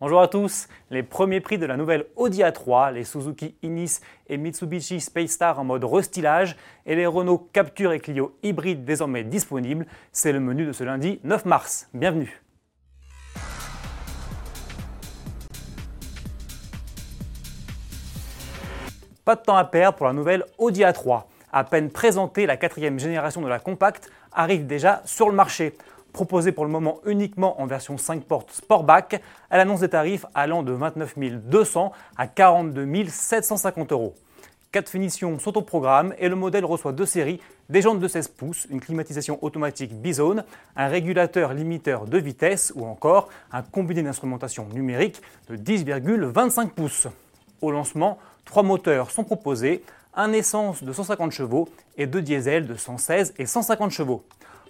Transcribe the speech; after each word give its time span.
Bonjour 0.00 0.20
à 0.20 0.28
tous. 0.28 0.68
Les 0.92 1.02
premiers 1.02 1.40
prix 1.40 1.58
de 1.58 1.66
la 1.66 1.76
nouvelle 1.76 2.06
Audi 2.14 2.42
A3, 2.42 2.92
les 2.92 3.02
Suzuki 3.02 3.56
Inis 3.62 3.98
et 4.28 4.36
Mitsubishi 4.36 5.00
Space 5.00 5.30
Star 5.30 5.58
en 5.58 5.64
mode 5.64 5.82
restylage 5.82 6.54
et 6.86 6.94
les 6.94 7.04
Renault 7.04 7.48
Capture 7.52 7.90
et 7.90 7.98
Clio 7.98 8.38
hybrides 8.44 8.84
désormais 8.84 9.24
disponibles, 9.24 9.86
c'est 10.12 10.30
le 10.30 10.38
menu 10.38 10.66
de 10.66 10.70
ce 10.70 10.84
lundi 10.84 11.18
9 11.24 11.46
mars. 11.46 11.88
Bienvenue. 11.94 12.40
Pas 19.24 19.34
de 19.34 19.42
temps 19.42 19.56
à 19.56 19.64
perdre 19.64 19.98
pour 19.98 20.06
la 20.06 20.12
nouvelle 20.12 20.44
Audi 20.58 20.82
A3. 20.82 21.24
À 21.50 21.64
peine 21.64 21.90
présentée, 21.90 22.46
la 22.46 22.56
quatrième 22.56 23.00
génération 23.00 23.40
de 23.40 23.48
la 23.48 23.58
compacte 23.58 24.12
arrive 24.32 24.64
déjà 24.64 25.02
sur 25.04 25.28
le 25.28 25.34
marché. 25.34 25.74
Proposée 26.12 26.52
pour 26.52 26.64
le 26.64 26.70
moment 26.70 27.00
uniquement 27.06 27.60
en 27.60 27.66
version 27.66 27.98
5 27.98 28.24
portes 28.24 28.50
Sportback, 28.52 29.22
elle 29.50 29.60
annonce 29.60 29.80
des 29.80 29.88
tarifs 29.88 30.26
allant 30.34 30.62
de 30.62 30.72
29 30.72 31.14
200 31.18 31.92
à 32.16 32.26
42 32.26 33.06
750 33.08 33.92
euros. 33.92 34.14
Quatre 34.70 34.90
finitions 34.90 35.38
sont 35.38 35.56
au 35.56 35.62
programme 35.62 36.14
et 36.18 36.28
le 36.28 36.36
modèle 36.36 36.64
reçoit 36.66 36.92
deux 36.92 37.06
séries, 37.06 37.40
des 37.70 37.80
jantes 37.80 38.00
de 38.00 38.08
16 38.08 38.28
pouces, 38.28 38.66
une 38.68 38.80
climatisation 38.80 39.38
automatique 39.42 39.94
Bizone, 39.94 40.44
un 40.76 40.88
régulateur 40.88 41.54
limiteur 41.54 42.04
de 42.04 42.18
vitesse 42.18 42.72
ou 42.76 42.84
encore 42.84 43.28
un 43.50 43.62
combiné 43.62 44.02
d'instrumentation 44.02 44.66
numérique 44.74 45.22
de 45.48 45.56
10,25 45.56 46.68
pouces. 46.68 47.08
Au 47.62 47.70
lancement, 47.70 48.18
trois 48.44 48.62
moteurs 48.62 49.10
sont 49.10 49.24
proposés, 49.24 49.82
un 50.14 50.32
essence 50.32 50.82
de 50.82 50.92
150 50.92 51.32
chevaux 51.32 51.68
et 51.96 52.06
deux 52.06 52.20
diesels 52.20 52.66
de 52.66 52.74
116 52.74 53.34
et 53.38 53.46
150 53.46 53.90
chevaux. 53.90 54.22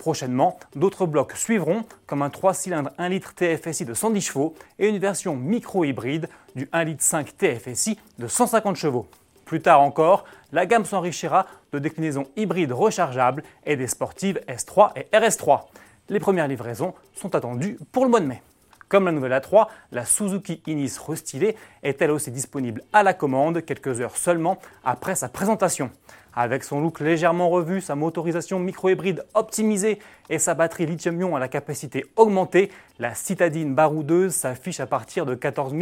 Prochainement, 0.00 0.58
d'autres 0.74 1.04
blocs 1.04 1.34
suivront, 1.36 1.84
comme 2.06 2.22
un 2.22 2.30
3 2.30 2.54
cylindres 2.54 2.90
1 2.96 3.10
litre 3.10 3.34
TFSI 3.34 3.84
de 3.84 3.92
110 3.92 4.22
chevaux 4.22 4.54
et 4.78 4.88
une 4.88 4.96
version 4.96 5.36
micro-hybride 5.36 6.30
du 6.56 6.70
1 6.72 6.84
litre 6.84 7.02
5 7.02 7.36
TFSI 7.36 7.98
de 8.18 8.26
150 8.26 8.76
chevaux. 8.76 9.06
Plus 9.44 9.60
tard 9.60 9.82
encore, 9.82 10.24
la 10.52 10.64
gamme 10.64 10.86
s'enrichira 10.86 11.44
de 11.74 11.78
déclinaisons 11.78 12.28
hybrides 12.36 12.72
rechargeables 12.72 13.42
et 13.66 13.76
des 13.76 13.88
sportives 13.88 14.40
S3 14.48 14.92
et 14.96 15.14
RS3. 15.14 15.64
Les 16.08 16.18
premières 16.18 16.48
livraisons 16.48 16.94
sont 17.12 17.34
attendues 17.34 17.78
pour 17.92 18.04
le 18.04 18.10
mois 18.10 18.20
de 18.20 18.26
mai. 18.26 18.40
Comme 18.88 19.04
la 19.04 19.12
nouvelle 19.12 19.32
A3, 19.32 19.66
la 19.92 20.06
Suzuki 20.06 20.62
Inis 20.66 20.96
restylée 21.06 21.56
est 21.82 22.00
elle 22.00 22.10
aussi 22.10 22.30
disponible 22.30 22.82
à 22.94 23.02
la 23.02 23.12
commande 23.12 23.66
quelques 23.66 24.00
heures 24.00 24.16
seulement 24.16 24.58
après 24.82 25.14
sa 25.14 25.28
présentation. 25.28 25.90
Avec 26.34 26.64
son 26.64 26.80
look 26.80 27.00
légèrement 27.00 27.48
revu, 27.48 27.80
sa 27.80 27.94
motorisation 27.94 28.58
micro-hybride 28.58 29.24
optimisée 29.34 29.98
et 30.28 30.38
sa 30.38 30.54
batterie 30.54 30.86
lithium-ion 30.86 31.34
à 31.34 31.40
la 31.40 31.48
capacité 31.48 32.04
augmentée, 32.16 32.70
la 32.98 33.14
citadine 33.14 33.74
baroudeuse 33.74 34.34
s'affiche 34.34 34.80
à 34.80 34.86
partir 34.86 35.26
de 35.26 35.34
14 35.34 35.74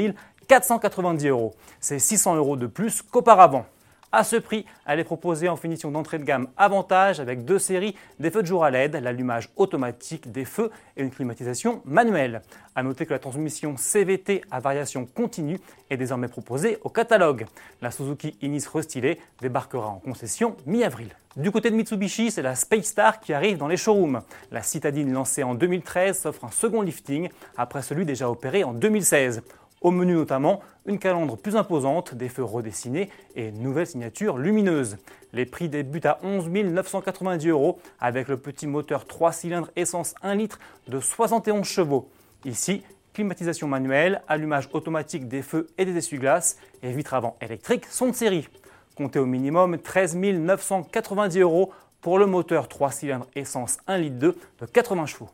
490 0.48 1.26
euros. 1.28 1.54
C'est 1.80 1.98
600 1.98 2.36
euros 2.36 2.56
de 2.56 2.66
plus 2.66 3.02
qu'auparavant. 3.02 3.66
À 4.10 4.24
ce 4.24 4.36
prix, 4.36 4.64
elle 4.86 5.00
est 5.00 5.04
proposée 5.04 5.50
en 5.50 5.56
finition 5.56 5.90
d'entrée 5.90 6.18
de 6.18 6.24
gamme 6.24 6.48
Avantage 6.56 7.20
avec 7.20 7.44
deux 7.44 7.58
séries 7.58 7.94
des 8.18 8.30
feux 8.30 8.40
de 8.40 8.46
jour 8.46 8.64
à 8.64 8.70
LED, 8.70 8.94
l'allumage 8.94 9.50
automatique 9.56 10.32
des 10.32 10.46
feux 10.46 10.70
et 10.96 11.02
une 11.02 11.10
climatisation 11.10 11.82
manuelle. 11.84 12.40
A 12.74 12.82
noter 12.82 13.04
que 13.04 13.12
la 13.12 13.18
transmission 13.18 13.76
CVT 13.76 14.40
à 14.50 14.60
variation 14.60 15.04
continue 15.04 15.60
est 15.90 15.98
désormais 15.98 16.28
proposée 16.28 16.78
au 16.84 16.88
catalogue. 16.88 17.44
La 17.82 17.90
Suzuki 17.90 18.38
Inis 18.40 18.64
restylée 18.72 19.20
débarquera 19.42 19.88
en 19.88 19.98
concession 19.98 20.56
mi-avril. 20.64 21.10
Du 21.36 21.50
côté 21.50 21.70
de 21.70 21.76
Mitsubishi, 21.76 22.30
c'est 22.30 22.40
la 22.40 22.54
Space 22.54 22.86
Star 22.86 23.20
qui 23.20 23.34
arrive 23.34 23.58
dans 23.58 23.68
les 23.68 23.76
showrooms. 23.76 24.22
La 24.50 24.62
citadine 24.62 25.12
lancée 25.12 25.42
en 25.42 25.54
2013 25.54 26.18
s'offre 26.18 26.46
un 26.46 26.50
second 26.50 26.80
lifting 26.80 27.28
après 27.58 27.82
celui 27.82 28.06
déjà 28.06 28.30
opéré 28.30 28.64
en 28.64 28.72
2016. 28.72 29.42
Au 29.80 29.92
menu 29.92 30.14
notamment, 30.14 30.60
une 30.86 30.98
calandre 30.98 31.36
plus 31.36 31.54
imposante, 31.54 32.14
des 32.14 32.28
feux 32.28 32.42
redessinés 32.42 33.10
et 33.36 33.48
une 33.48 33.62
nouvelle 33.62 33.86
signature 33.86 34.36
lumineuse. 34.36 34.96
Les 35.32 35.46
prix 35.46 35.68
débutent 35.68 36.06
à 36.06 36.18
11 36.24 36.48
990 36.48 37.48
euros 37.48 37.78
avec 38.00 38.26
le 38.26 38.38
petit 38.38 38.66
moteur 38.66 39.06
3 39.06 39.32
cylindres 39.32 39.70
essence 39.76 40.14
1 40.22 40.34
litre 40.34 40.58
de 40.88 40.98
71 40.98 41.64
chevaux. 41.64 42.08
Ici, 42.44 42.82
climatisation 43.12 43.69
manuelle, 43.69 44.22
allumage 44.26 44.69
automatique 44.72 45.28
des 45.28 45.42
feux 45.42 45.69
et 45.78 45.84
des 45.84 45.97
essuie-glaces 45.97 46.58
et 46.82 46.91
vitres 46.91 47.14
avant 47.14 47.36
électriques 47.41 47.86
sont 47.86 48.08
de 48.08 48.14
série. 48.14 48.48
Comptez 48.97 49.20
au 49.20 49.26
minimum 49.26 49.78
13 49.78 50.16
990 50.16 51.38
euros 51.38 51.70
pour 52.00 52.19
le 52.19 52.26
moteur 52.26 52.66
3 52.66 52.91
cylindres 52.91 53.26
essence 53.36 53.78
1 53.86 53.98
litre 53.98 54.16
2 54.16 54.38
de 54.60 54.66
80 54.66 55.06
chevaux. 55.06 55.28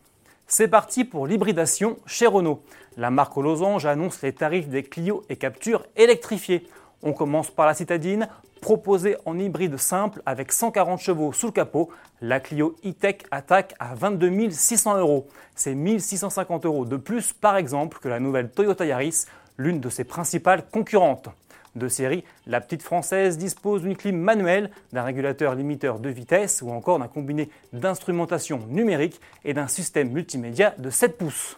C'est 0.47 0.69
parti 0.69 1.05
pour 1.05 1.27
l'hybridation 1.27 1.97
chez 2.05 2.27
Renault. 2.27 2.62
La 2.99 3.10
marque 3.10 3.37
aux 3.38 3.43
losanges 3.43 3.87
annonce 3.87 4.21
les 4.21 4.34
tarifs 4.34 4.69
des 4.69 4.82
Clio 4.82 5.25
et 5.31 5.37
Capture 5.37 5.87
électrifiés. 5.97 6.69
On 7.03 7.15
commence 7.15 7.50
par 7.50 7.66
la 7.66 7.72
citadine, 7.72 8.28
proposée 8.60 9.16
en 9.25 9.38
hybride 9.38 9.78
simple 9.78 10.21
avec 10.27 10.53
140 10.53 11.00
chevaux 11.00 11.32
sous 11.32 11.47
le 11.47 11.53
capot. 11.53 11.88
La 12.21 12.41
Clio 12.41 12.77
e-Tech 12.84 13.22
attaque 13.31 13.75
à 13.78 13.94
22 13.94 14.50
600 14.50 14.99
euros. 14.99 15.28
C'est 15.55 15.75
1650 15.75 16.66
euros 16.66 16.84
de 16.84 16.99
plus 16.99 17.32
par 17.32 17.56
exemple 17.56 17.99
que 17.99 18.09
la 18.09 18.21
nouvelle 18.21 18.50
Toyota 18.50 18.84
Yaris, 18.84 19.25
l'une 19.56 19.81
de 19.81 19.88
ses 19.88 20.05
principales 20.05 20.66
concurrentes 20.71 21.31
de 21.74 21.88
série, 21.88 22.24
la 22.46 22.60
petite 22.60 22.82
française 22.82 23.38
dispose 23.38 23.82
d'une 23.82 23.96
clim 23.96 24.16
manuelle, 24.16 24.70
d'un 24.92 25.02
régulateur 25.02 25.54
limiteur 25.54 25.98
de 25.98 26.08
vitesse 26.08 26.62
ou 26.62 26.70
encore 26.70 26.98
d'un 26.98 27.08
combiné 27.08 27.48
d'instrumentation 27.72 28.60
numérique 28.68 29.20
et 29.44 29.54
d'un 29.54 29.68
système 29.68 30.10
multimédia 30.10 30.74
de 30.78 30.90
7 30.90 31.18
pouces. 31.18 31.56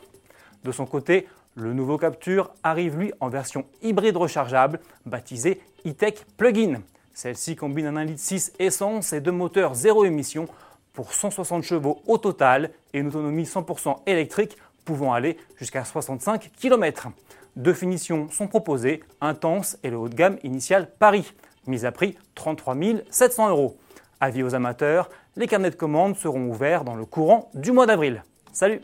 De 0.65 0.73
son 0.73 0.87
côté, 0.87 1.27
le 1.55 1.73
nouveau 1.73 1.97
Capture 1.97 2.51
arrive 2.63 2.99
lui 2.99 3.13
en 3.21 3.29
version 3.29 3.65
hybride 3.83 4.17
rechargeable, 4.17 4.81
baptisée 5.07 5.61
e-Tech 5.87 6.15
Plug-in. 6.37 6.83
Celle-ci 7.15 7.57
combine 7.57 7.87
un 7.87 8.05
1,6 8.05 8.35
litre 8.35 8.51
essence 8.59 9.13
et 9.13 9.21
deux 9.21 9.33
moteurs 9.33 9.75
zéro 9.75 10.05
émission 10.05 10.49
pour 10.93 11.15
160 11.15 11.63
chevaux 11.63 12.03
au 12.07 12.19
total 12.19 12.71
et 12.93 12.99
une 12.99 13.09
autonomie 13.09 13.45
100% 13.45 14.01
électrique 14.07 14.57
pouvant 14.85 15.13
aller 15.13 15.37
jusqu'à 15.57 15.85
65 15.85 16.51
km. 16.59 17.09
Deux 17.57 17.73
finitions 17.73 18.29
sont 18.29 18.49
proposées, 18.49 19.03
intense 19.23 19.79
et 19.83 19.89
le 19.89 19.97
haut 19.97 20.11
de 20.11 20.15
gamme 20.15 20.39
initial 20.45 20.91
Paris, 20.99 21.33
mise 21.67 21.87
à 21.87 21.93
prix 21.93 22.17
33 22.35 22.77
700 23.11 23.49
euros. 23.49 23.79
Avis 24.21 24.43
aux 24.43 24.55
amateurs, 24.55 25.09
les 25.37 25.47
carnets 25.47 25.71
de 25.71 25.77
commandes 25.77 26.17
seront 26.17 26.49
ouverts 26.49 26.85
dans 26.85 26.95
le 26.95 27.07
courant 27.07 27.51
du 27.55 27.73
mois 27.73 27.87
d'avril. 27.87 28.25
Salut 28.53 28.83